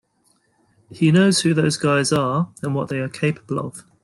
He 0.89 1.11
knows 1.11 1.41
who 1.41 1.53
those 1.53 1.77
guys 1.77 2.11
are 2.11 2.51
and 2.63 2.73
what 2.73 2.87
they 2.87 2.97
are 3.01 3.07
capable 3.07 3.59
of. 3.59 3.83